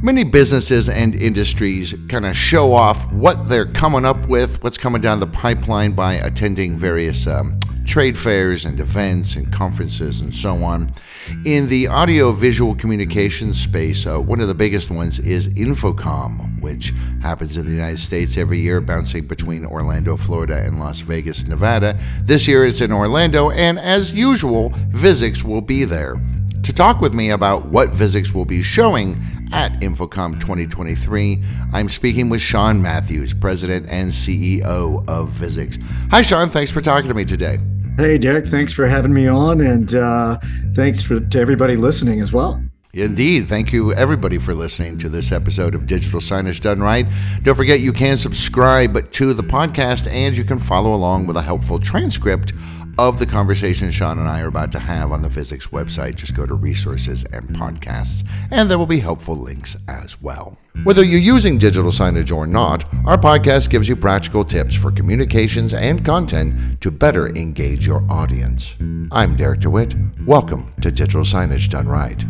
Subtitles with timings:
[0.00, 5.02] Many businesses and industries kind of show off what they're coming up with, what's coming
[5.02, 10.62] down the pipeline by attending various um, trade fairs and events and conferences and so
[10.62, 10.94] on.
[11.44, 16.92] In the audio visual communications space, uh, one of the biggest ones is InfoComm, which
[17.20, 21.98] happens in the United States every year, bouncing between Orlando, Florida, and Las Vegas, Nevada.
[22.22, 26.20] This year it's in Orlando, and as usual, Visix will be there.
[26.62, 29.22] To talk with me about what Visix will be showing
[29.52, 35.82] at InfoComm 2023, I'm speaking with Sean Matthews, President and CEO of Visix.
[36.10, 36.48] Hi, Sean.
[36.48, 37.58] Thanks for talking to me today.
[37.96, 38.46] Hey, Derek.
[38.46, 40.38] Thanks for having me on, and uh,
[40.74, 42.62] thanks for, to everybody listening as well.
[42.98, 43.46] Indeed.
[43.46, 47.06] Thank you, everybody, for listening to this episode of Digital Signage Done Right.
[47.42, 51.42] Don't forget you can subscribe to the podcast and you can follow along with a
[51.42, 52.52] helpful transcript
[52.98, 56.16] of the conversation Sean and I are about to have on the Visix website.
[56.16, 60.58] Just go to resources and podcasts, and there will be helpful links as well.
[60.82, 65.72] Whether you're using digital signage or not, our podcast gives you practical tips for communications
[65.72, 68.76] and content to better engage your audience.
[69.12, 69.94] I'm Derek DeWitt.
[70.26, 72.24] Welcome to Digital Signage Done Right.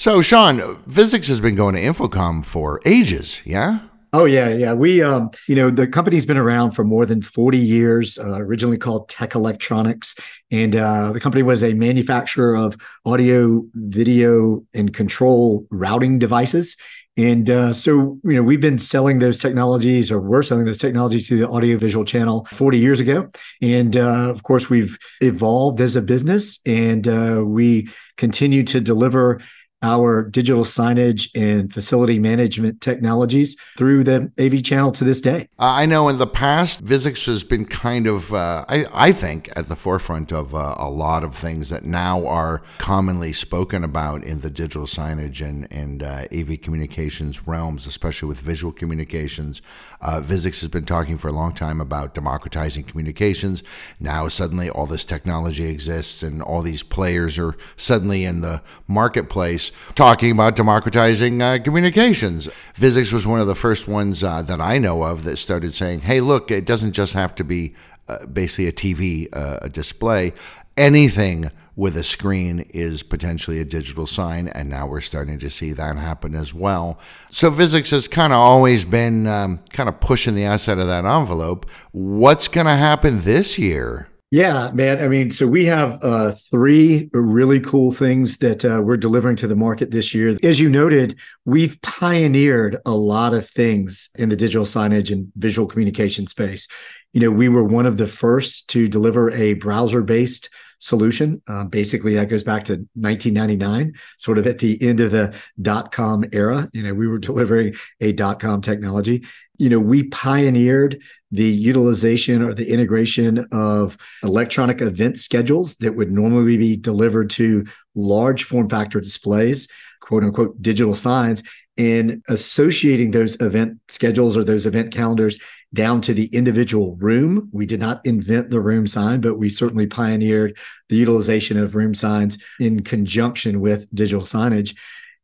[0.00, 3.80] So, Sean, Visix has been going to InfoComm for ages, yeah?
[4.14, 4.72] Oh yeah, yeah.
[4.72, 8.18] We, um, you know, the company's been around for more than forty years.
[8.18, 10.14] Uh, originally called Tech Electronics,
[10.50, 16.78] and uh, the company was a manufacturer of audio, video, and control routing devices.
[17.18, 21.28] And uh, so, you know, we've been selling those technologies, or we're selling those technologies
[21.28, 23.30] to the audiovisual channel 40 years ago.
[23.60, 29.42] And uh, of course, we've evolved as a business, and uh, we continue to deliver
[29.82, 35.48] our digital signage and facility management technologies through the AV channel to this day.
[35.58, 39.68] I know in the past, Visix has been kind of, uh, I, I, think, at
[39.68, 44.42] the forefront of uh, a lot of things that now are commonly spoken about in
[44.42, 49.62] the digital signage and, and uh, AV communications realms, especially with visual communications.
[50.02, 53.62] Uh, Visix has been talking for a long time about democratizing communications.
[53.98, 59.69] Now, suddenly, all this technology exists, and all these players are suddenly in the marketplace
[59.94, 62.48] talking about democratizing uh, communications.
[62.76, 66.00] Visix was one of the first ones uh, that I know of that started saying,
[66.00, 67.74] hey, look, it doesn't just have to be
[68.08, 70.32] uh, basically a TV uh, a display.
[70.76, 75.72] Anything with a screen is potentially a digital sign, and now we're starting to see
[75.72, 76.98] that happen as well.
[77.30, 81.06] So Visix has kind of always been um, kind of pushing the outside of that
[81.06, 81.70] envelope.
[81.92, 84.09] What's going to happen this year?
[84.32, 85.02] Yeah, man.
[85.02, 89.48] I mean, so we have uh, three really cool things that uh, we're delivering to
[89.48, 90.38] the market this year.
[90.44, 95.66] As you noted, we've pioneered a lot of things in the digital signage and visual
[95.66, 96.68] communication space.
[97.12, 100.48] You know, we were one of the first to deliver a browser based
[100.78, 101.42] solution.
[101.48, 105.90] Um, basically, that goes back to 1999, sort of at the end of the dot
[105.90, 106.70] com era.
[106.72, 109.24] You know, we were delivering a dot com technology
[109.60, 116.10] you know, we pioneered the utilization or the integration of electronic event schedules that would
[116.10, 119.68] normally be delivered to large form factor displays,
[120.00, 121.42] quote unquote, digital signs,
[121.76, 125.38] and associating those event schedules or those event calendars
[125.74, 127.50] down to the individual room.
[127.52, 130.56] We did not invent the room sign, but we certainly pioneered
[130.88, 134.74] the utilization of room signs in conjunction with digital signage.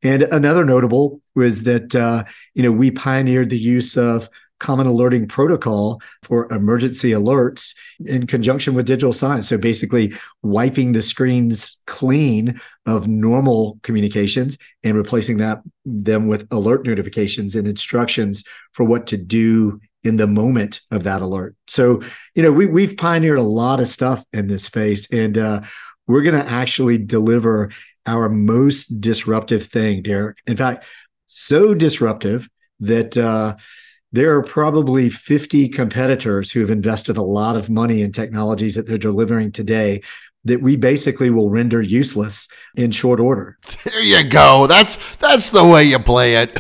[0.03, 2.25] And another notable was that uh,
[2.55, 7.75] you know we pioneered the use of common alerting protocol for emergency alerts
[8.05, 9.49] in conjunction with digital signs.
[9.49, 16.87] So basically wiping the screens clean of normal communications and replacing that them with alert
[16.87, 21.57] notifications and instructions for what to do in the moment of that alert.
[21.67, 22.03] So,
[22.35, 25.63] you know, we we've pioneered a lot of stuff in this space and uh,
[26.07, 27.73] we're going to actually deliver
[28.07, 30.39] our most disruptive thing, Derek.
[30.47, 30.85] In fact,
[31.27, 32.49] so disruptive
[32.81, 33.57] that uh,
[34.13, 38.87] there are probably 50 competitors who have invested a lot of money in technologies that
[38.87, 40.03] they're delivering today
[40.45, 43.59] that we basically will render useless in short order.
[43.85, 44.69] There you go.
[44.69, 46.59] That's that's the way you play it.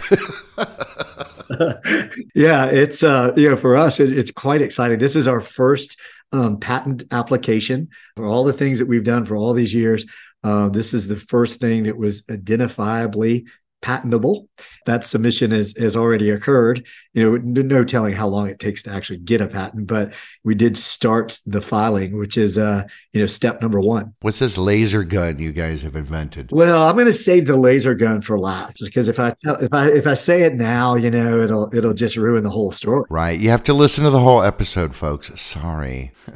[2.35, 4.99] yeah, it's uh, you know for us it, it's quite exciting.
[4.99, 5.99] This is our first
[6.33, 10.05] um, patent application for all the things that we've done for all these years.
[10.47, 13.47] Uh, this is the first thing that was identifiably
[13.83, 14.49] patentable.
[14.87, 16.87] That submission has, has already occurred.
[17.17, 20.13] You know, no telling how long it takes to actually get a patent, but
[20.45, 24.13] we did start the filing, which is uh, you know, step number one.
[24.21, 26.53] What's this laser gun you guys have invented?
[26.53, 29.73] Well, I'm going to save the laser gun for last because if I tell, if
[29.73, 33.05] I if I say it now, you know, it'll it'll just ruin the whole story.
[33.09, 33.41] Right.
[33.41, 35.33] You have to listen to the whole episode, folks.
[35.41, 36.13] Sorry.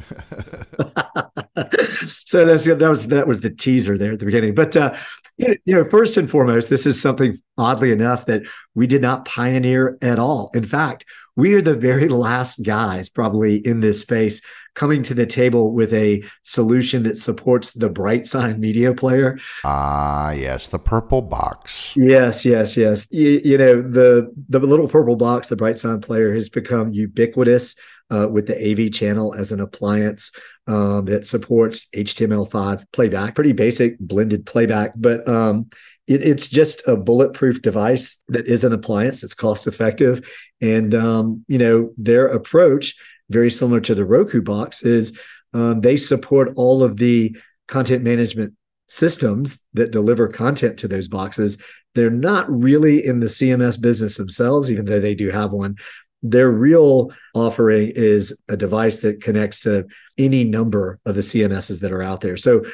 [2.25, 4.55] so that's that was that was the teaser there at the beginning.
[4.55, 4.97] But uh,
[5.37, 8.43] you know, first and foremost, this is something oddly enough that
[8.75, 10.51] we did not pioneer at all.
[10.55, 11.05] In fact,
[11.37, 14.43] we are the very last guys probably in this space
[14.75, 19.39] coming to the table with a solution that supports the BrightSign media player.
[19.65, 21.97] Ah, yes, the purple box.
[21.97, 23.07] Yes, yes, yes.
[23.11, 27.77] You, you, know, the the little purple box, the BrightSign player has become ubiquitous
[28.11, 30.33] uh, with the AV channel as an appliance
[30.67, 35.71] um, that supports HTML5 playback, pretty basic blended playback, but um,
[36.11, 40.29] it, it's just a bulletproof device that is an appliance that's cost effective.
[40.61, 42.97] And, um, you know, their approach,
[43.31, 45.17] very similar to the Roku box, is
[45.55, 47.37] um, they support all of the
[47.69, 48.55] content management
[48.89, 51.59] systems that deliver content to those boxes.
[51.95, 55.77] They're not really in the CMS business themselves, even though they do have one.
[56.23, 59.87] Their real offering is a device that connects to
[60.19, 62.37] any number of the CMSs that are out there.
[62.37, 62.65] So,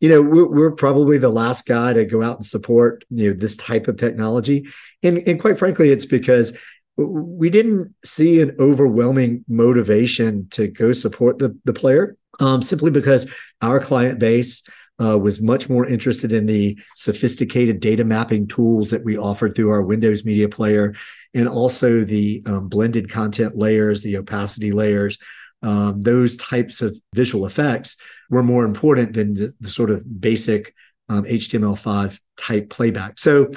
[0.00, 3.36] you know, we're, we're, probably the last guy to go out and support you know
[3.36, 4.66] this type of technology,
[5.02, 6.56] and and quite frankly, it's because
[6.96, 13.30] we didn't see an overwhelming motivation to go support the the player, um, simply because
[13.62, 14.62] our client base
[15.02, 19.70] uh, was much more interested in the sophisticated data mapping tools that we offered through
[19.70, 20.94] our Windows Media Player,
[21.34, 25.18] and also the um, blended content layers, the opacity layers.
[25.62, 27.96] Um, those types of visual effects
[28.30, 30.74] were more important than the, the sort of basic
[31.08, 33.18] um, HTML5 type playback.
[33.18, 33.52] So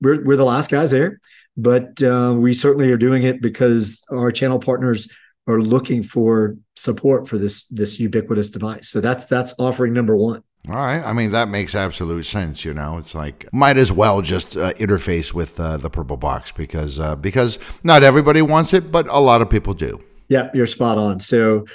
[0.00, 1.20] we're, we're the last guys there,
[1.56, 5.08] but uh, we certainly are doing it because our channel partners
[5.46, 8.88] are looking for support for this this ubiquitous device.
[8.88, 10.42] So that's that's offering number one.
[10.68, 11.02] All right.
[11.02, 12.64] I mean, that makes absolute sense.
[12.64, 16.52] You know, it's like might as well just uh, interface with uh, the purple box
[16.52, 20.00] because uh, because not everybody wants it, but a lot of people do.
[20.30, 21.20] Yeah, you're spot on.
[21.20, 21.66] So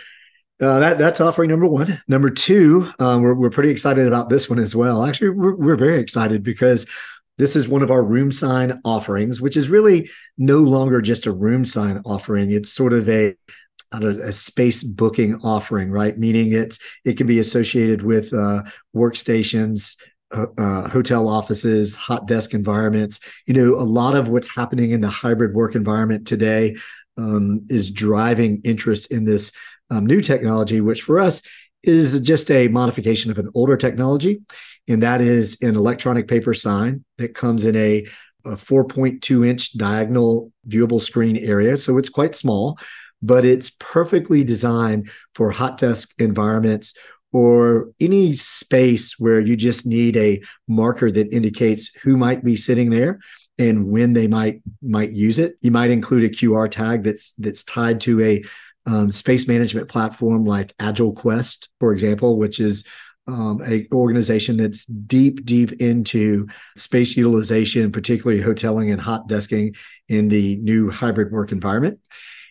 [0.61, 2.01] uh, that that's offering number one.
[2.07, 5.05] Number two, um, we're we're pretty excited about this one as well.
[5.05, 6.87] Actually, we're we're very excited because
[7.37, 11.33] this is one of our room sign offerings, which is really no longer just a
[11.33, 12.51] room sign offering.
[12.51, 13.35] It's sort of a
[13.91, 16.17] a space booking offering, right?
[16.17, 18.63] Meaning it's it can be associated with uh,
[18.95, 19.97] workstations,
[20.31, 23.19] uh, hotel offices, hot desk environments.
[23.47, 26.77] You know, a lot of what's happening in the hybrid work environment today
[27.17, 29.51] um, is driving interest in this
[29.89, 31.41] um, new technology, which for us
[31.83, 34.41] is just a modification of an older technology,
[34.87, 38.05] and that is an electronic paper sign that comes in a,
[38.45, 41.77] a 4.2 inch diagonal viewable screen area.
[41.77, 42.77] So it's quite small
[43.25, 46.93] but it's perfectly designed for hot desk environments
[47.33, 52.91] or any space where you just need a marker that indicates who might be sitting
[52.91, 53.19] there
[53.57, 55.55] and when they might might use it.
[55.61, 58.43] You might include a QR tag that's that's tied to a
[58.85, 62.85] um, space management platform like AgileQuest, for example, which is
[63.27, 66.47] um, a organization that's deep, deep into
[66.77, 69.75] space utilization, particularly hoteling and hot desking
[70.07, 71.99] in the new hybrid work environment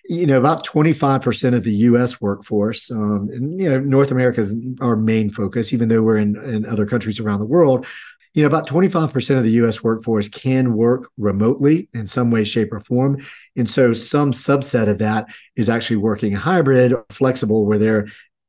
[0.06, 4.50] you know, about 25% of the US workforce, um, and, you know, North America is
[4.80, 7.86] our main focus, even though we're in, in other countries around the world.
[8.34, 12.72] You know, about 25% of the US workforce can work remotely in some way, shape,
[12.72, 13.25] or form.
[13.56, 15.26] And so some subset of that
[15.56, 18.06] is actually working hybrid or flexible, where they're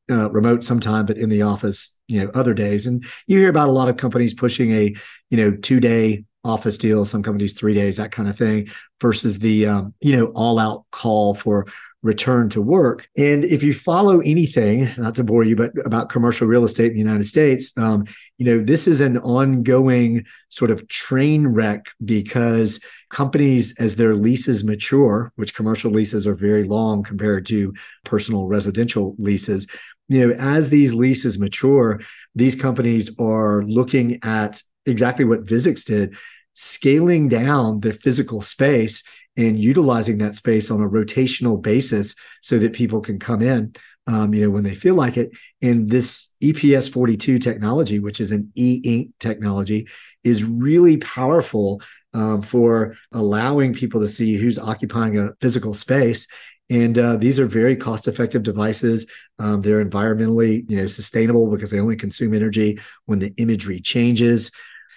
[0.09, 2.85] uh, remote sometime, but in the office, you know, other days.
[2.85, 4.95] And you hear about a lot of companies pushing a,
[5.29, 8.67] you know, two day office deal, some companies three days, that kind of thing,
[9.01, 11.65] versus the um, you know all out call for
[12.05, 13.09] return to work.
[13.17, 16.93] And if you follow anything, not to bore you, but about commercial real estate in
[16.93, 18.05] the United States, um,
[18.37, 24.63] you know this is an ongoing sort of train wreck because companies, as their leases
[24.63, 29.65] mature, which commercial leases are very long compared to personal residential leases.
[30.07, 32.01] You know, as these leases mature,
[32.35, 36.15] these companies are looking at exactly what Visix did
[36.53, 39.03] scaling down the physical space
[39.37, 43.73] and utilizing that space on a rotational basis so that people can come in
[44.07, 48.31] um, you know when they feel like it and this eps 42 technology which is
[48.31, 49.87] an e-ink technology
[50.23, 51.81] is really powerful
[52.13, 56.27] um, for allowing people to see who's occupying a physical space
[56.69, 59.05] and uh, these are very cost-effective devices.
[59.37, 64.51] Um, they're environmentally, you know, sustainable because they only consume energy when the imagery changes.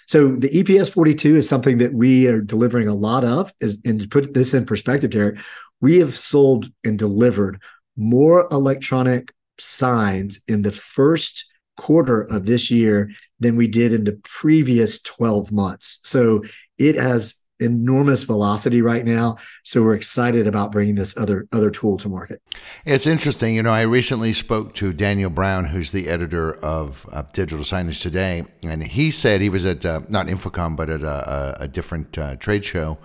[0.09, 3.53] So the EPS 42 is something that we are delivering a lot of.
[3.61, 5.39] Is, and to put this in perspective, Derek,
[5.81, 7.61] we have sold and delivered
[7.95, 11.45] more electronic signs in the first
[11.77, 16.01] quarter of this year than we did in the previous 12 months.
[16.05, 16.43] So
[16.79, 19.37] it has enormous velocity right now.
[19.65, 22.43] So we're excited about bringing this other other tool to market.
[22.85, 23.55] It's interesting.
[23.55, 28.01] You know i recently spoke to daniel brown who's the editor of uh, digital signage
[28.01, 32.17] today and he said he was at uh, not InfoComm, but at a, a different
[32.17, 32.99] uh, trade show.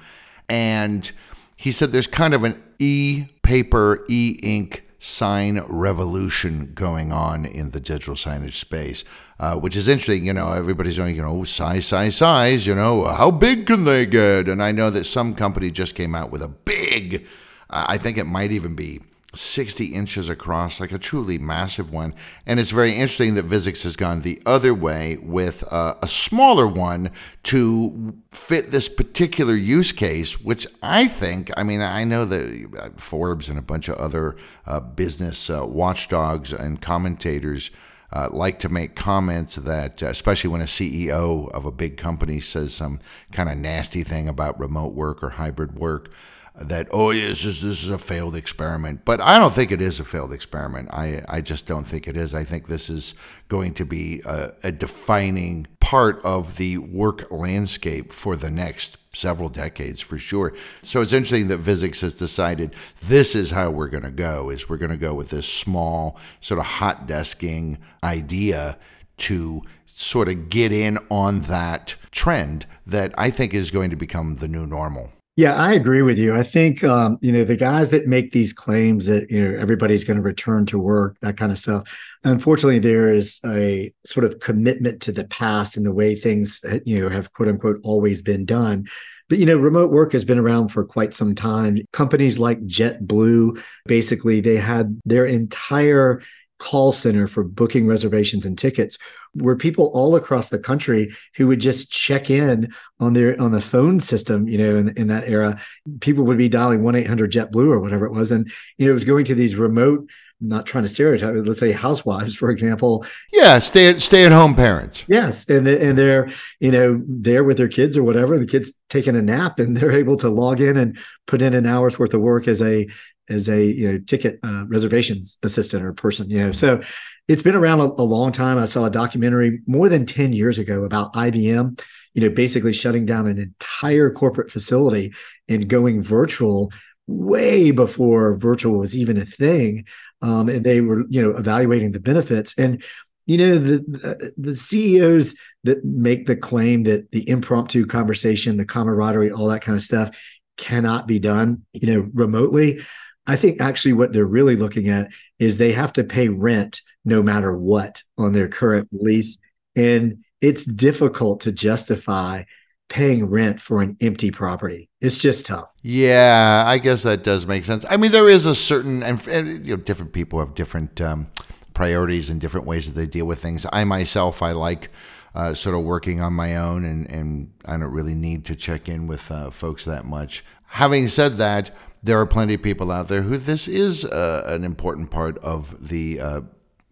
[0.49, 1.11] And
[1.55, 8.15] he said there's kind of an e-paper e-ink sign revolution going on in the digital
[8.15, 9.03] signage space,
[9.43, 10.25] uh, which is interesting.
[10.25, 14.05] You know, everybody's going, you know, size, size, size, you know, how big can they
[14.05, 14.47] get?
[14.47, 17.25] And I know that some company just came out with a big,
[17.69, 19.01] I think it might even be
[19.35, 22.13] 60 inches across, like a truly massive one.
[22.45, 26.65] And it's very interesting that Visix has gone the other way with uh, a smaller
[26.65, 27.11] one
[27.43, 32.89] to fit this particular use case, which I think, I mean, I know that uh,
[32.95, 37.71] Forbes and a bunch of other uh, business uh, watchdogs and commentators.
[38.15, 42.39] Uh, like to make comments that, uh, especially when a CEO of a big company
[42.39, 42.99] says some
[43.31, 46.11] kind of nasty thing about remote work or hybrid work,
[46.55, 49.03] that oh yes this, this is a failed experiment.
[49.05, 50.89] But i don't think it is a failed experiment.
[50.91, 52.35] I, I just don't think it is.
[52.35, 53.15] I think this is
[53.47, 59.49] going to be a, a defining part of the work landscape for the next several
[59.49, 60.53] decades for sure.
[60.81, 64.69] So it's interesting that Visix has decided this is how we're going to go is
[64.69, 68.77] we're going to go with this small sort of hot desking idea
[69.17, 74.35] to sort of get in on that trend that I think is going to become
[74.35, 75.11] the new normal.
[75.35, 76.35] Yeah, I agree with you.
[76.35, 80.03] I think um, you know the guys that make these claims that you know everybody's
[80.03, 81.89] going to return to work, that kind of stuff.
[82.23, 86.79] Unfortunately, there is a sort of commitment to the past and the way things uh,
[86.85, 88.85] you know have quote unquote always been done.
[89.27, 91.79] But you know, remote work has been around for quite some time.
[91.93, 96.21] Companies like JetBlue, basically, they had their entire
[96.63, 98.97] call center for booking reservations and tickets
[99.35, 103.59] were people all across the country who would just check in on their on the
[103.59, 105.59] phone system you know in, in that era.
[105.99, 108.31] People would be dialing 1-800 jetblue or whatever it was.
[108.31, 111.73] And you know it was going to these remote not trying to stereotype let's say
[111.73, 113.05] housewives for example.
[113.33, 115.03] Yeah stay at stay at home parents.
[115.09, 115.49] Yes.
[115.49, 116.29] And and they're
[116.61, 118.39] you know there with their kids or whatever.
[118.39, 121.65] The kids taking a nap and they're able to log in and put in an
[121.65, 122.87] hour's worth of work as a
[123.29, 126.51] as a you know ticket uh, reservations assistant or person you know.
[126.51, 126.81] So
[127.27, 128.57] it's been around a, a, long time.
[128.57, 131.79] I saw a documentary more than 10 years ago about ibm
[132.13, 135.13] you know basically shutting down an entire corporate facility
[135.47, 136.71] and going virtual
[137.07, 139.85] way before virtual was even a thing.
[140.21, 142.53] Um, and they were you know evaluating the benefits.
[142.57, 142.83] And
[143.25, 149.31] you know the the CEOs that make the claim that the impromptu conversation, the camaraderie,
[149.31, 150.17] all that kind of stuff
[150.57, 152.79] cannot be done, you know, remotely.
[153.25, 157.21] I think actually what they're really looking at is they have to pay rent no
[157.21, 159.39] matter what on their current lease.
[159.75, 162.43] And it's difficult to justify
[162.89, 164.89] paying rent for an empty property.
[165.01, 165.71] It's just tough.
[165.81, 167.85] Yeah, I guess that does make sense.
[167.89, 171.27] I mean, there is a certain, and, and you know, different people have different um,
[171.73, 173.65] priorities and different ways that they deal with things.
[173.73, 174.89] I myself, I like
[175.33, 178.87] uh, sort of working on my own, and, and I don't really need to check
[178.87, 180.43] in with uh, folks that much.
[180.67, 181.71] Having said that,
[182.03, 185.87] there are plenty of people out there who this is uh, an important part of
[185.87, 186.41] the uh,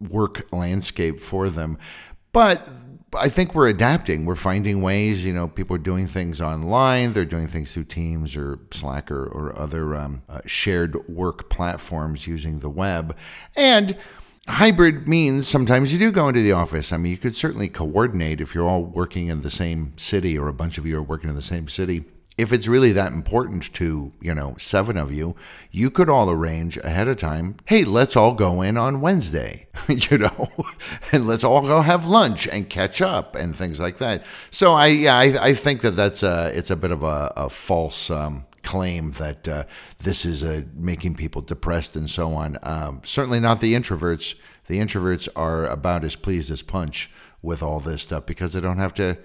[0.00, 1.78] work landscape for them.
[2.32, 2.66] But
[3.14, 4.24] I think we're adapting.
[4.24, 5.22] We're finding ways.
[5.22, 7.12] You know, people are doing things online.
[7.12, 12.26] They're doing things through Teams or Slack or, or other um, uh, shared work platforms
[12.26, 13.14] using the web.
[13.54, 13.98] And
[14.48, 16.90] hybrid means sometimes you do go into the office.
[16.90, 20.48] I mean, you could certainly coordinate if you're all working in the same city or
[20.48, 22.04] a bunch of you are working in the same city
[22.42, 25.36] if it's really that important to, you know, seven of you,
[25.70, 30.18] you could all arrange ahead of time, hey, let's all go in on Wednesday, you
[30.18, 30.50] know,
[31.12, 34.24] and let's all go have lunch and catch up and things like that.
[34.50, 37.48] So I, yeah, I, I think that that's a, it's a bit of a, a
[37.48, 39.64] false um, claim that uh,
[40.00, 42.58] this is uh, making people depressed and so on.
[42.64, 44.34] Um, certainly not the introverts.
[44.66, 47.08] The introverts are about as pleased as punch
[47.40, 49.18] with all this stuff because they don't have to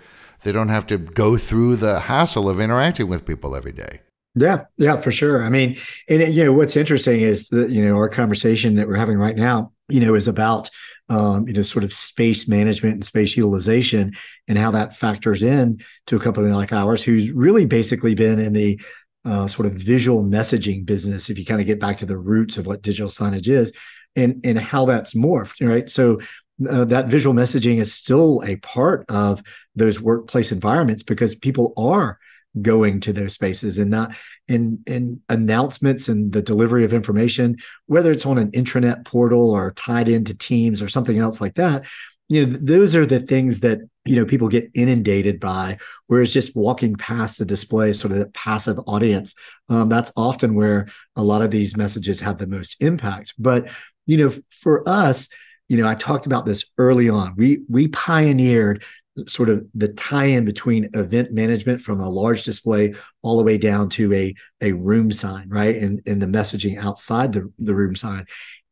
[0.47, 3.99] they don't have to go through the hassle of interacting with people every day.
[4.33, 5.43] Yeah, yeah, for sure.
[5.43, 5.75] I mean,
[6.07, 9.35] and you know what's interesting is that you know our conversation that we're having right
[9.35, 10.69] now, you know, is about
[11.09, 14.13] um, you know sort of space management and space utilization
[14.47, 18.53] and how that factors in to a company like ours, who's really basically been in
[18.53, 18.79] the
[19.25, 21.29] uh, sort of visual messaging business.
[21.29, 23.73] If you kind of get back to the roots of what digital signage is,
[24.15, 25.89] and and how that's morphed, right?
[25.89, 26.21] So
[26.69, 29.43] uh, that visual messaging is still a part of
[29.75, 32.19] those workplace environments because people are
[32.61, 34.15] going to those spaces and not
[34.47, 39.71] in in announcements and the delivery of information whether it's on an intranet portal or
[39.73, 41.83] tied into teams or something else like that
[42.29, 46.55] you know those are the things that you know people get inundated by whereas just
[46.55, 49.35] walking past the display sort of the passive audience.
[49.69, 53.33] Um, that's often where a lot of these messages have the most impact.
[53.37, 53.67] But
[54.05, 55.29] you know for us
[55.67, 57.33] you know i talked about this early on.
[57.35, 58.83] We we pioneered
[59.27, 62.93] sort of the tie-in between event management from a large display
[63.23, 65.75] all the way down to a a room sign right?
[65.75, 68.25] And, and the messaging outside the, the room sign.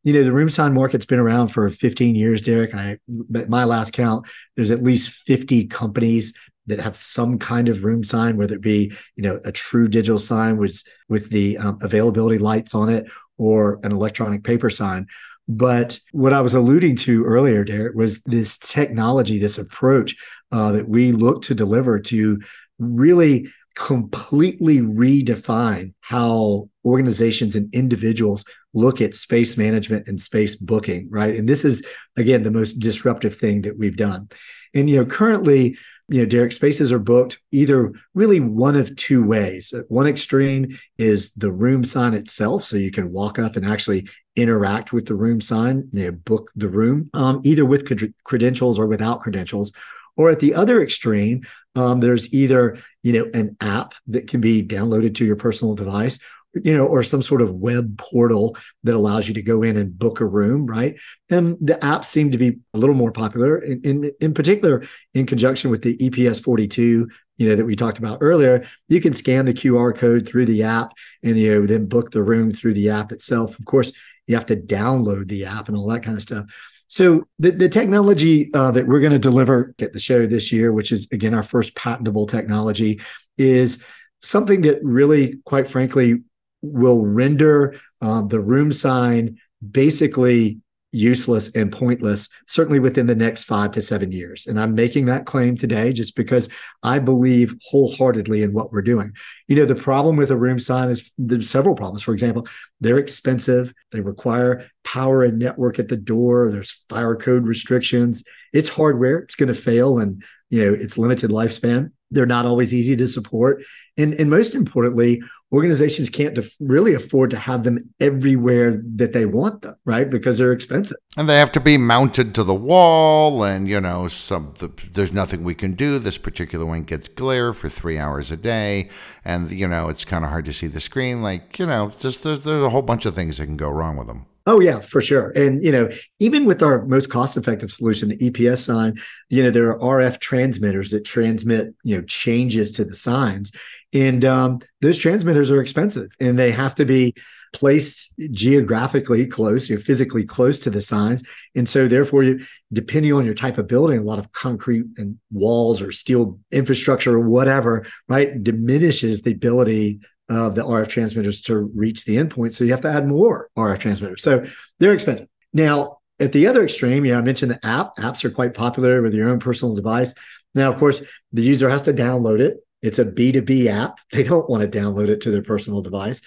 [0.04, 2.74] You know the room sign market's been around for 15 years derek.
[2.74, 2.98] I
[3.34, 6.32] at my last count there's at least 50 companies
[6.68, 10.18] that have some kind of room sign whether it be you know a true digital
[10.18, 13.06] sign with with the um, availability lights on it
[13.38, 15.06] or an electronic paper sign
[15.48, 20.16] but what i was alluding to earlier derek was this technology this approach
[20.52, 22.40] uh, that we look to deliver to
[22.78, 31.36] really completely redefine how organizations and individuals look at space management and space booking right?
[31.36, 31.84] And this is
[32.16, 34.28] again the most disruptive thing that we've done.
[34.74, 35.76] And you know currently
[36.08, 39.74] you know derek spaces are booked either really one of two ways.
[39.88, 44.92] One extreme is the room sign itself so you can walk up and actually interact
[44.92, 47.88] with the room sign know, book the room um, either with
[48.24, 49.72] credentials or without credentials.
[50.18, 51.42] Or at the other extreme,
[51.74, 56.18] um, there's either you know an app that can be downloaded to your personal device,
[56.54, 59.98] you know, or some sort of web portal that allows you to go in and
[59.98, 60.98] book a room, right?
[61.28, 65.26] And the apps seem to be a little more popular, in in, in particular, in
[65.26, 68.66] conjunction with the EPS 42 you know that we talked about earlier.
[68.88, 72.22] You can scan the qr code through the app and you know then book the
[72.22, 73.58] room through the app itself.
[73.58, 73.92] Of course
[74.26, 76.46] you have to download the app and all that kind of stuff.
[76.88, 80.72] So the, the technology uh, that we're going to deliver at the show this year,
[80.72, 83.00] which is again our first patentable technology,
[83.38, 83.84] is
[84.22, 86.22] something that really, quite frankly,
[86.62, 90.60] will render um, the room sign basically
[90.96, 94.46] useless and pointless, certainly within the next five to seven years.
[94.46, 96.48] And I'm making that claim today just because
[96.82, 99.12] I believe wholeheartedly in what we're doing.
[99.46, 102.02] You know, the problem with a room sign is there's several problems.
[102.02, 102.48] For example,
[102.80, 108.24] they're expensive, they require power and network at the door, there's fire code restrictions.
[108.52, 111.90] It's hardware, it's going to fail, and you know, it's limited lifespan.
[112.10, 113.62] They're not always easy to support.
[113.96, 115.22] And, and most importantly,
[115.52, 120.08] organizations can't def- really afford to have them everywhere that they want them, right?
[120.08, 120.96] Because they're expensive.
[121.16, 123.42] And they have to be mounted to the wall.
[123.42, 125.98] And, you know, some the, there's nothing we can do.
[125.98, 128.88] This particular one gets glare for three hours a day.
[129.24, 131.22] And, you know, it's kind of hard to see the screen.
[131.22, 133.96] Like, you know, just there's, there's a whole bunch of things that can go wrong
[133.96, 134.26] with them.
[134.48, 135.32] Oh yeah, for sure.
[135.34, 135.88] And you know,
[136.20, 138.96] even with our most cost-effective solution, the EPS sign,
[139.28, 143.50] you know, there are RF transmitters that transmit, you know, changes to the signs,
[143.92, 147.14] and um, those transmitters are expensive, and they have to be
[147.52, 151.24] placed geographically close, you're physically close to the signs,
[151.56, 155.18] and so therefore, you, depending on your type of building, a lot of concrete and
[155.32, 161.56] walls or steel infrastructure or whatever, right, diminishes the ability of the RF transmitters to
[161.74, 162.52] reach the endpoint.
[162.52, 164.22] So you have to add more RF transmitters.
[164.22, 164.44] So
[164.80, 165.28] they're expensive.
[165.52, 167.96] Now, at the other extreme, yeah, I mentioned the app.
[167.96, 170.14] Apps are quite popular with your own personal device.
[170.54, 172.56] Now, of course, the user has to download it.
[172.82, 173.98] It's a B2B app.
[174.12, 176.22] They don't want to download it to their personal device.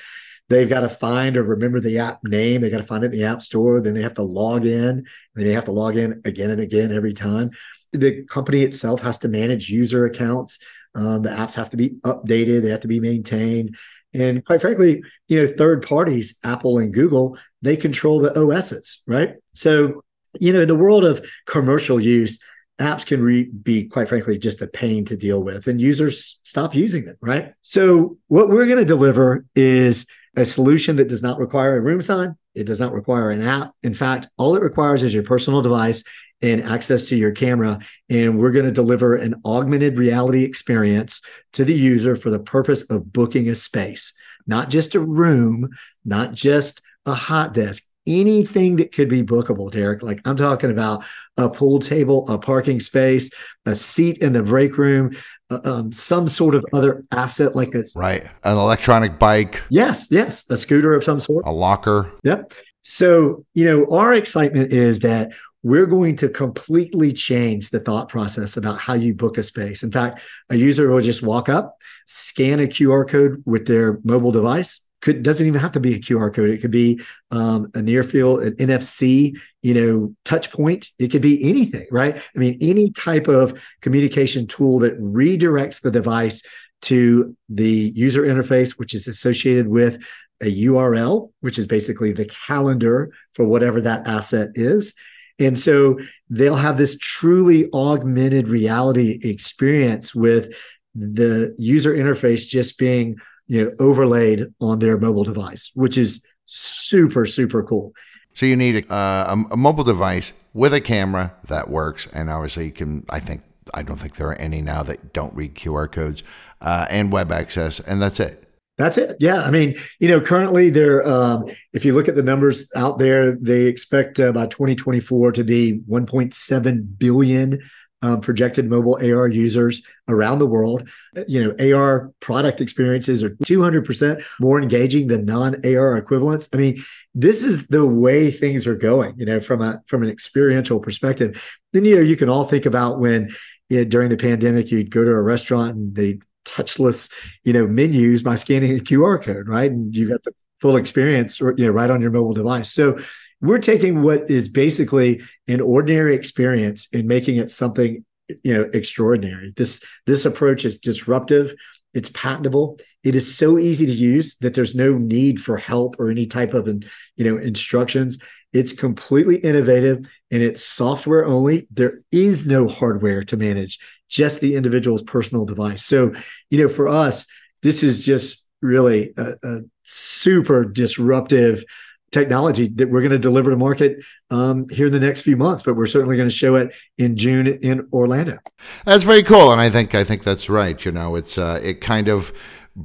[0.50, 2.62] They've got to find or remember the app name.
[2.62, 3.82] They got to find it in the app store.
[3.82, 5.06] Then they have to log in.
[5.36, 7.52] Then they have to log in again and again every time.
[7.94, 10.60] The company itself has to manage user accounts.
[10.96, 13.78] Um, the apps have to be updated, they have to be maintained.
[14.14, 19.36] And quite frankly, you know, third parties, Apple and Google, they control the OSs, right?
[19.54, 20.04] So,
[20.40, 22.40] you know, in the world of commercial use,
[22.80, 26.74] apps can re- be quite frankly just a pain to deal with and users stop
[26.74, 30.06] using them right so what we're going to deliver is
[30.38, 33.72] a solution that does not require a room sign it does not require an app
[33.84, 36.04] in fact all it requires is your personal device
[36.42, 37.80] and access to your camera.
[38.10, 41.22] And we're going to deliver an augmented reality experience
[41.54, 44.14] to the user for the purpose of booking a space,
[44.48, 45.70] not just a room,
[46.06, 50.02] not just a hot desk, anything that could be bookable, Derek.
[50.02, 51.04] Like I'm talking about
[51.38, 53.32] a pool table, a parking space,
[53.66, 55.16] a seat in the break room,
[55.50, 59.62] uh, um, some sort of other asset like a right, an electronic bike.
[59.70, 62.12] Yes, yes, a scooter of some sort, a locker.
[62.24, 62.54] Yep.
[62.82, 65.32] So you know, our excitement is that
[65.64, 69.84] we're going to completely change the thought process about how you book a space.
[69.84, 74.32] In fact, a user will just walk up, scan a QR code with their mobile
[74.32, 74.82] device.
[75.02, 76.50] Could doesn't even have to be a QR code.
[76.50, 80.90] It could be um, a near field, an NFC, you know, touch point.
[81.00, 82.18] It could be anything, right?
[82.18, 86.44] I mean, any type of communication tool that redirects the device
[86.84, 90.02] to the user interface, which is associated with
[90.42, 94.96] a URL, which is basically the calendar for whatever that asset is.
[95.40, 96.00] And so
[96.30, 100.54] they'll have this truly augmented reality experience with
[100.96, 107.26] the user interface just being you know overlaid on their mobile device, which is super
[107.26, 107.94] super cool.
[108.34, 112.66] So you need a, uh, a, mobile device with a camera that works, and obviously
[112.66, 113.06] you can.
[113.10, 113.42] I think
[113.74, 116.24] I don't think there are any now that don't read QR codes
[116.62, 118.49] uh, and web access, and that's it.
[118.80, 119.18] That's it.
[119.20, 119.42] Yeah.
[119.42, 123.36] I mean, you know, currently there, um, if you look at the numbers out there,
[123.36, 127.60] they expect uh, by 2024 to be 1.7 billion
[128.02, 130.90] um, projected mobile AR users around the world.
[131.28, 136.48] You know, AR product experiences are 200% more engaging than non-AR equivalents.
[136.54, 136.82] I mean,
[137.14, 139.16] this is the way things are going.
[139.18, 141.44] You know, from a from an experiential perspective.
[141.74, 143.36] Then you know you can all think about when
[143.68, 147.12] you know, during the pandemic you'd go to a restaurant and they touchless,
[147.44, 149.72] you know, menus by scanning a QR code, right?
[149.72, 152.72] And you've got the full experience, you know, right on your mobile device.
[152.72, 153.00] So
[153.42, 158.04] we're taking what is basically an ordinary experience and making it something,
[158.44, 159.54] you know, extraordinary.
[159.56, 161.54] This this approach is disruptive.
[161.94, 162.80] It's patentable.
[163.04, 166.54] It is so easy to use that there's no need for help or any type
[166.54, 166.84] of, you
[167.24, 168.20] know, instructions.
[168.52, 171.68] It's completely innovative and it's software only.
[171.72, 175.86] There is no hardware to manage just the individual's personal device.
[175.86, 176.14] So,
[176.50, 177.26] you know, for us,
[177.62, 181.64] this is just really a, a super disruptive
[182.12, 183.98] technology that we're going to deliver to market
[184.32, 185.64] um, here in the next few months.
[185.64, 188.40] But we're certainly going to show it in June in Orlando.
[188.86, 190.84] That's very cool, and I think I think that's right.
[190.84, 192.34] You know, it's uh, it kind of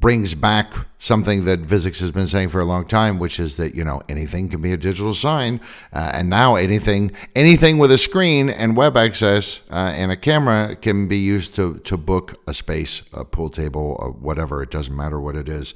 [0.00, 3.74] brings back something that Visix has been saying for a long time, which is that
[3.74, 5.61] you know anything can be a digital sign,
[5.92, 10.74] uh, and now anything anything with a screen and web access uh, and a camera
[10.74, 14.62] can be used to to book a space, a pool table, or whatever.
[14.62, 15.74] It doesn't matter what it is.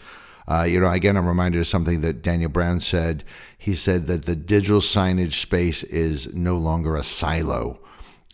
[0.49, 3.23] Uh, you know, again, I'm reminded of something that Daniel Brown said.
[3.57, 7.81] He said that the digital signage space is no longer a silo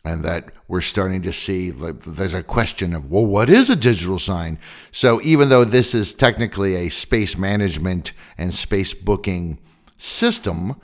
[0.05, 3.77] and that we're starting to see like, there's a question of well what is a
[3.77, 4.59] digital sign?
[4.93, 9.59] So even though this is technically a space management and space booking
[9.97, 10.77] system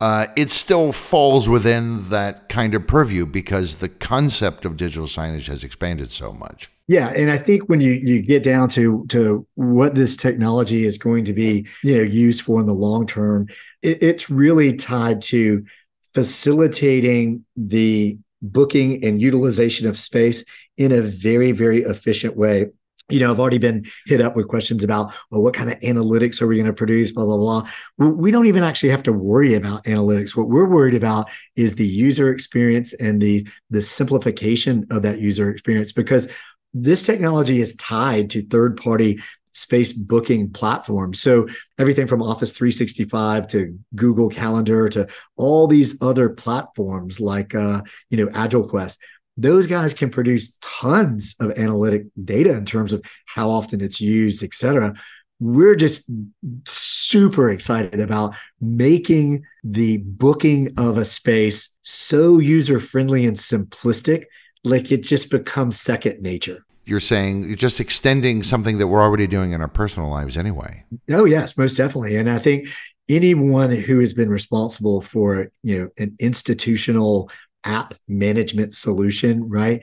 [0.00, 5.46] uh, it still falls within that kind of purview because the concept of digital signage
[5.46, 6.70] has expanded so much.
[6.86, 10.98] Yeah, and I think when you you get down to to what this technology is
[10.98, 13.48] going to be, you know, used for in the long term,
[13.80, 15.64] it, it's really tied to
[16.12, 18.18] facilitating the
[18.52, 20.44] booking and utilization of space
[20.76, 22.66] in a very, very efficient way.
[23.10, 26.40] You know, I've already been hit up with questions about, well, what kind of analytics
[26.40, 27.12] are we going to produce?
[27.12, 27.68] Blah, blah, blah.
[27.98, 30.34] We don't even actually have to worry about analytics.
[30.34, 35.50] What we're worried about is the user experience and the, the simplification of that user
[35.50, 36.30] experience because
[36.72, 39.20] this technology is tied to third party
[39.54, 41.20] space booking platforms.
[41.20, 47.82] So everything from Office 365 to Google Calendar to all these other platforms like uh,
[48.10, 48.98] you know AgileQuest.
[49.36, 54.44] Those guys can produce tons of analytic data in terms of how often it's used,
[54.44, 54.94] et cetera.
[55.40, 56.08] We're just
[56.66, 64.26] super excited about making the booking of a space so user friendly and simplistic,
[64.62, 69.26] like it just becomes second nature you're saying you're just extending something that we're already
[69.26, 70.84] doing in our personal lives anyway.
[71.10, 72.16] Oh yes, most definitely.
[72.16, 72.68] And I think
[73.08, 77.30] anyone who has been responsible for, you know, an institutional
[77.64, 79.82] app management solution, right?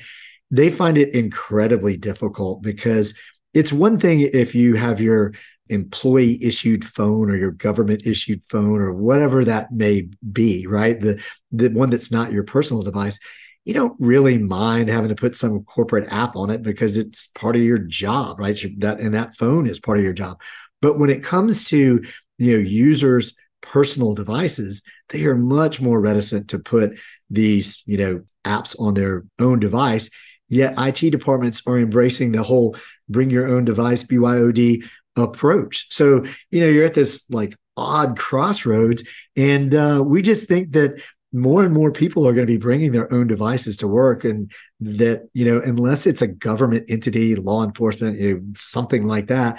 [0.49, 3.17] They find it incredibly difficult because
[3.53, 5.33] it's one thing if you have your
[5.69, 10.99] employee issued phone or your government issued phone or whatever that may be, right?
[10.99, 13.19] The the one that's not your personal device
[13.65, 17.55] you don't really mind having to put some corporate app on it because it's part
[17.55, 18.59] of your job, right?
[18.79, 20.41] That and that phone is part of your job.
[20.81, 22.03] But when it comes to
[22.37, 26.97] you know users' personal devices, they are much more reticent to put
[27.29, 30.09] these you know apps on their own device.
[30.49, 32.75] Yet IT departments are embracing the whole
[33.07, 34.83] bring your own device BYOD
[35.15, 35.93] approach.
[35.93, 39.03] So you know you're at this like odd crossroads,
[39.35, 40.99] and uh, we just think that
[41.33, 44.51] more and more people are going to be bringing their own devices to work and
[44.79, 49.57] that you know unless it's a government entity law enforcement you know, something like that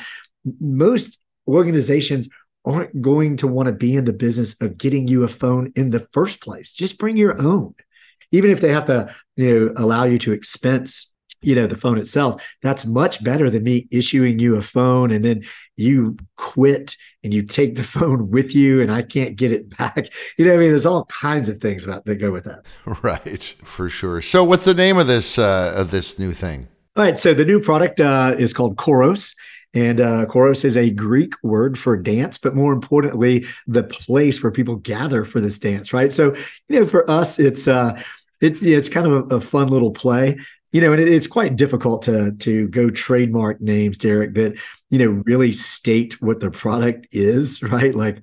[0.60, 2.28] most organizations
[2.64, 5.90] aren't going to want to be in the business of getting you a phone in
[5.90, 6.72] the first place.
[6.72, 7.74] Just bring your own.
[8.30, 11.98] Even if they have to you know allow you to expense you know the phone
[11.98, 15.42] itself that's much better than me issuing you a phone and then
[15.76, 20.06] you quit and you take the phone with you and i can't get it back
[20.38, 22.62] you know i mean there's all kinds of things about that go with that
[23.02, 27.02] right for sure so what's the name of this uh of this new thing All
[27.04, 27.16] right.
[27.16, 29.34] So the new product uh, is called Choros.
[29.74, 34.52] And uh, Choros is a Greek word for dance, but more importantly, the place where
[34.52, 36.12] people gather for this dance, right?
[36.12, 36.36] So,
[36.68, 37.98] you know, for us, it's uh,
[38.42, 40.36] it, it's kind of a, a fun little play
[40.72, 44.56] you know, and it, it's quite difficult to to go trademark names, Derek, that
[44.90, 47.94] you know really state what the product is, right?
[47.94, 48.22] Like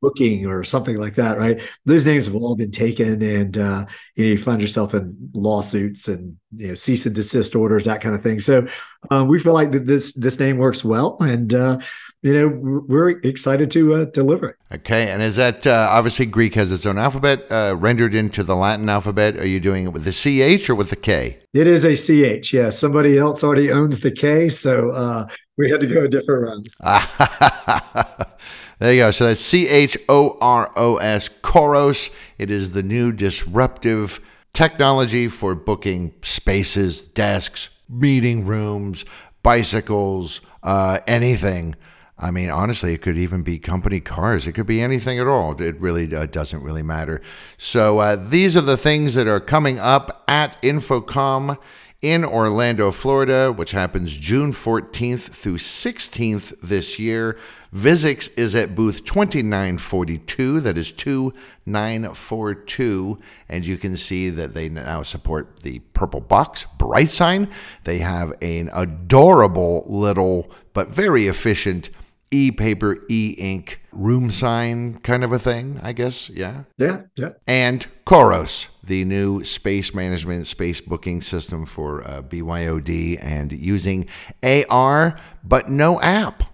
[0.00, 1.60] booking or something like that, right?
[1.84, 6.08] Those names have all been taken, and uh, you know you find yourself in lawsuits
[6.08, 8.40] and you know cease and desist orders, that kind of thing.
[8.40, 8.66] So
[9.10, 11.78] um, we feel like that this this name works well, and uh,
[12.22, 12.48] you know,
[12.86, 14.56] we're excited to uh, deliver it.
[14.72, 18.54] Okay, and is that uh, obviously Greek has its own alphabet uh, rendered into the
[18.54, 19.38] Latin alphabet?
[19.38, 21.38] Are you doing it with the CH or with the K?
[21.54, 22.52] It is a CH.
[22.52, 26.68] Yeah, somebody else already owns the K, so uh, we had to go a different
[26.82, 28.26] route.
[28.78, 29.10] there you go.
[29.10, 32.14] So that's C H O R O S, Choros.
[32.36, 34.20] It is the new disruptive
[34.52, 39.06] technology for booking spaces, desks, meeting rooms,
[39.42, 41.76] bicycles, uh, anything
[42.22, 44.46] I mean, honestly, it could even be company cars.
[44.46, 45.58] It could be anything at all.
[45.60, 47.22] It really uh, doesn't really matter.
[47.56, 51.56] So uh, these are the things that are coming up at InfoComm
[52.02, 57.36] in Orlando, Florida, which happens June 14th through 16th this year.
[57.74, 60.60] Visix is at booth 2942.
[60.60, 63.18] That is 2942.
[63.48, 67.50] And you can see that they now support the purple box BrightSign.
[67.84, 71.90] They have an adorable little but very efficient
[72.30, 76.30] e paper, e ink room sign kind of a thing, I guess.
[76.30, 76.64] Yeah.
[76.76, 77.02] Yeah.
[77.16, 77.30] Yeah.
[77.46, 84.06] And Choros, the new space management, space booking system for uh, BYOD and using
[84.42, 86.44] AR, but no app.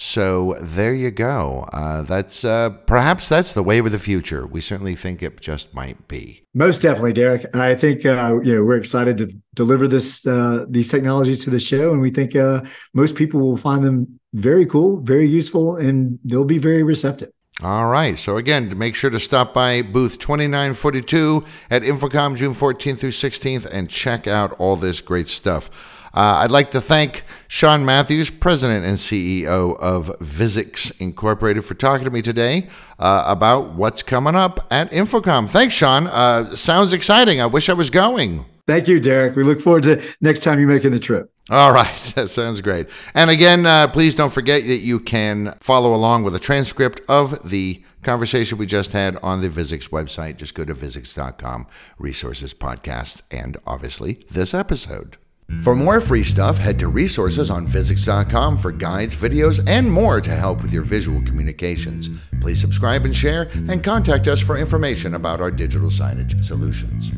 [0.00, 1.68] So there you go.
[1.72, 4.46] Uh, that's uh, perhaps that's the wave of the future.
[4.46, 6.44] We certainly think it just might be.
[6.54, 7.52] Most definitely, Derek.
[7.56, 11.58] I think uh, you know we're excited to deliver this uh, these technologies to the
[11.58, 12.60] show, and we think uh,
[12.94, 17.30] most people will find them very cool, very useful, and they'll be very receptive.
[17.60, 18.16] All right.
[18.16, 23.66] So again, make sure to stop by booth 2942 at InfoComm June 14th through 16th
[23.66, 25.97] and check out all this great stuff.
[26.14, 32.04] Uh, I'd like to thank Sean Matthews, President and CEO of Visix Incorporated, for talking
[32.04, 32.68] to me today
[32.98, 35.48] uh, about what's coming up at InfoComm.
[35.48, 36.06] Thanks, Sean.
[36.06, 37.40] Uh, sounds exciting.
[37.40, 38.44] I wish I was going.
[38.66, 39.34] Thank you, Derek.
[39.34, 41.32] We look forward to next time you're making the trip.
[41.50, 42.88] All right, that sounds great.
[43.14, 47.48] And again, uh, please don't forget that you can follow along with a transcript of
[47.48, 50.36] the conversation we just had on the Visix website.
[50.36, 51.66] Just go to Visix.com,
[51.98, 55.16] resources, podcasts, and obviously this episode.
[55.62, 60.30] For more free stuff, head to resources on Visix.com for guides, videos, and more to
[60.30, 62.10] help with your visual communications.
[62.40, 67.10] Please subscribe and share, and contact us for information about our digital signage solutions.